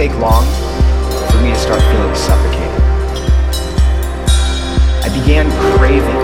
Take 0.00 0.18
long 0.18 0.46
for 1.30 1.42
me 1.42 1.50
to 1.50 1.58
start 1.58 1.82
feeling 1.92 2.14
suffocated. 2.14 2.80
I 5.04 5.10
began 5.12 5.44
craving 5.76 6.16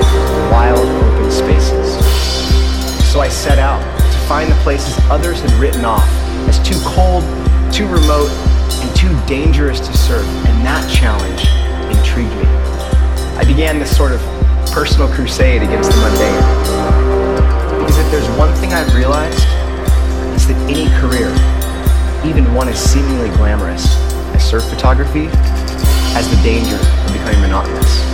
wild 0.50 0.88
open 0.88 1.30
spaces. 1.30 1.92
So 3.12 3.20
I 3.20 3.28
set 3.28 3.58
out 3.58 3.82
to 3.98 4.18
find 4.28 4.50
the 4.50 4.54
places 4.62 4.98
others 5.10 5.42
had 5.42 5.50
written 5.60 5.84
off 5.84 6.08
as 6.48 6.58
too 6.66 6.80
cold, 6.86 7.22
too 7.70 7.86
remote, 7.86 8.30
and 8.80 8.96
too 8.96 9.14
dangerous 9.26 9.78
to 9.80 9.94
surf, 9.94 10.24
and 10.46 10.64
that 10.64 10.90
challenge 10.90 11.44
intrigued 11.98 12.34
me. 12.34 12.48
I 13.36 13.44
began 13.44 13.78
this 13.78 13.94
sort 13.94 14.12
of 14.12 14.22
personal 14.72 15.06
crusade 15.08 15.60
against 15.60 15.90
the 15.90 15.96
mundane. 15.98 17.80
Because 17.80 17.98
if 17.98 18.10
there's 18.10 18.38
one 18.38 18.54
thing 18.54 18.72
I've 18.72 18.94
realized, 18.94 19.44
it's 20.32 20.46
that 20.46 20.56
any 20.64 20.88
career, 20.98 21.28
even 22.26 22.52
one 22.54 22.68
as 22.68 22.78
seemingly 22.78 23.28
glamorous 23.30 23.96
as 24.34 24.48
surf 24.48 24.64
photography, 24.68 25.26
has 26.14 26.28
the 26.30 26.42
danger 26.42 26.76
of 26.76 27.12
becoming 27.12 27.40
monotonous. 27.40 28.05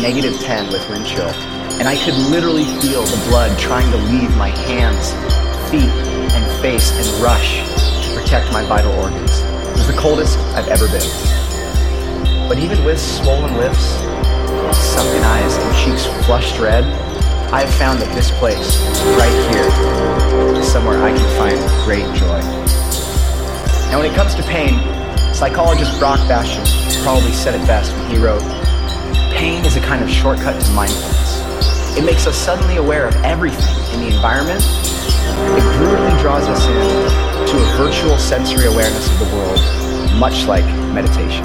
Negative 0.00 0.38
10 0.40 0.72
with 0.72 0.88
wind 0.88 1.06
chill, 1.06 1.28
and 1.78 1.88
I 1.88 1.96
could 2.04 2.14
literally 2.30 2.64
feel 2.80 3.02
the 3.02 3.26
blood 3.28 3.58
trying 3.58 3.90
to 3.90 3.96
leave 3.96 4.36
my 4.36 4.48
hands, 4.48 5.12
feet, 5.70 5.90
and 6.34 6.60
face 6.60 6.92
and 6.92 7.22
rush 7.22 7.64
to 8.06 8.14
protect 8.14 8.52
my 8.52 8.64
vital 8.64 8.92
organs. 9.00 9.40
It 9.40 9.78
was 9.78 9.86
the 9.86 9.96
coldest 9.98 10.38
I've 10.54 10.68
ever 10.68 10.86
been. 10.88 11.08
But 12.48 12.58
even 12.58 12.84
with 12.84 13.00
swollen 13.00 13.54
lips, 13.54 13.96
sunken 14.76 15.24
eyes, 15.24 15.56
and 15.56 15.76
cheeks 15.76 16.06
flushed 16.26 16.58
red, 16.58 16.84
I 17.52 17.60
have 17.60 17.74
found 17.74 18.00
that 18.00 18.14
this 18.14 18.30
place, 18.32 18.80
right 19.16 19.34
here, 19.52 20.58
is 20.58 20.70
somewhere 20.70 21.02
I 21.02 21.16
can 21.16 21.38
find 21.38 21.58
great 21.84 22.04
joy. 22.14 22.40
Now, 23.90 23.98
when 23.98 24.10
it 24.10 24.14
comes 24.14 24.34
to 24.34 24.42
pain, 24.42 24.74
psychologist 25.32 25.98
Brock 25.98 26.18
Bastion 26.28 26.64
probably 27.04 27.32
said 27.32 27.54
it 27.54 27.66
best 27.66 27.92
when 27.92 28.10
he 28.10 28.18
wrote, 28.18 28.42
Pain 29.34 29.64
is 29.64 29.76
a 29.76 29.80
kind 29.80 30.02
of 30.02 30.08
shortcut 30.08 30.62
to 30.62 30.70
mindfulness. 30.70 31.98
It 31.98 32.04
makes 32.04 32.26
us 32.28 32.36
suddenly 32.36 32.76
aware 32.76 33.08
of 33.08 33.14
everything 33.16 33.74
in 33.92 34.08
the 34.08 34.14
environment. 34.14 34.62
It 34.62 35.76
brutally 35.76 36.22
draws 36.22 36.46
us 36.46 36.64
in 36.66 37.48
to 37.48 37.56
a 37.56 37.76
virtual 37.76 38.16
sensory 38.16 38.66
awareness 38.66 39.10
of 39.10 39.28
the 39.28 39.36
world, 39.36 39.58
much 40.20 40.46
like 40.46 40.64
meditation. 40.94 41.44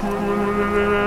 Prosperen 0.01 1.07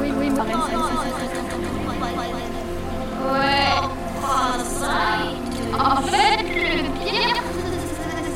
Oui, 0.00 0.12
oui, 0.18 0.28
ça, 0.34 0.42
Ouais, 3.22 3.72
en 5.78 6.02
fait, 6.02 6.42
le 6.42 6.82
pire, 6.98 7.42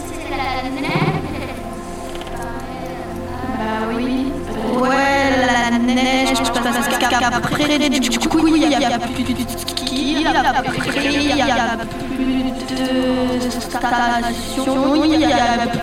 c'est 0.08 0.36
la 0.36 0.70
neige. 0.70 1.54
Bah 3.58 3.86
oui. 3.96 4.32
La 5.46 5.78
neige, 5.78 6.40
du 8.00 8.18
coup, 8.28 8.46
il 8.46 8.68
n'y 8.68 8.74
a 8.74 8.98
plus 8.98 9.24
de 9.24 9.58
ski, 9.58 10.12
il 10.12 10.18
n'y 10.18 10.26
a 10.26 10.62
plus 10.62 10.82
il 10.84 11.34
n'y 11.34 11.42
a 11.42 11.76
de 12.26 13.50
station, 13.50 15.04
il 15.04 15.18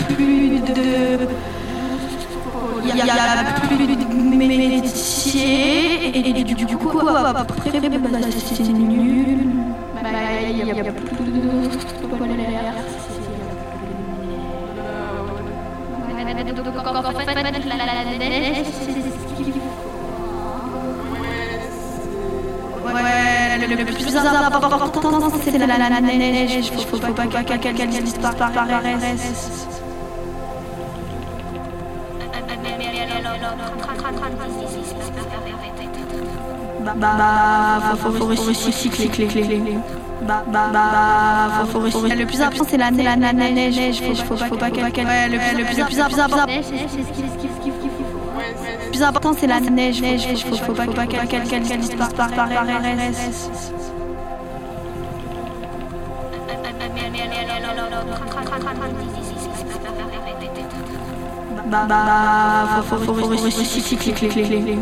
plus 0.08 0.60
de... 0.60 1.28
Il 2.86 2.96
plus 3.68 3.86
de 3.88 4.04
et 6.38 6.44
du 6.44 6.78
coup, 6.78 7.00
après, 7.00 7.72
nul. 8.74 9.40
Il 10.50 10.66
n'y 10.66 10.72
a 10.72 10.84
plus 10.84 11.32
de 11.32 11.94
le, 23.76 23.86
plus 23.86 24.16
important, 24.16 25.32
c'est 25.44 25.58
la, 25.58 25.68
la, 25.68 25.78
la 25.90 26.02
neige. 26.02 26.72
Faut, 26.72 26.98
faut 26.98 27.14
pas 27.14 27.26
qu'elle 27.26 27.88
disparaisse. 28.04 29.58
Bah, 36.84 36.94
bah, 36.98 37.96
faut, 37.96 38.12
faut, 38.12 38.36
faut 38.36 38.44
recycler, 38.44 39.08
clé, 39.08 39.28
clé. 39.28 39.62
Bah, 40.28 40.44
bah, 40.48 40.70
bah, 40.72 41.66
faut, 41.72 41.80
faut. 41.90 42.08
Le 42.08 42.26
plus 42.26 42.42
important, 42.42 42.66
c'est 42.70 42.78
la, 42.78 42.92
la, 42.92 43.16
la, 43.16 43.32
la 43.32 43.52
neige. 43.52 44.02
Faut, 44.02 44.16
faut, 44.16 44.38
faut 44.38 44.56
pas 44.56 44.70
qu'elle. 44.70 44.84
Ouais, 45.06 45.30
le, 45.30 45.86
plus, 45.86 46.00
important. 46.20 46.46
Plus 48.94 49.02
important, 49.02 49.34
c'est 49.34 49.48
la 49.48 49.60
neige. 49.60 50.02
Faut, 50.02 50.56
faut, 50.56 50.66
faut 50.66 50.74
pas, 50.74 50.86
pas 50.86 51.08
qu'elle, 51.08 51.28
qu'elle, 51.28 51.64
qu'elle 51.64 51.80
disparaisse. 51.80 52.14
Bah, 61.66 61.86
bah, 61.90 62.84
faut, 62.88 62.98
faut, 62.98 63.16
faut 63.16 63.26
recycler, 63.26 64.14
clé, 64.14 64.28
clé, 64.28 64.44
clé. 64.44 64.78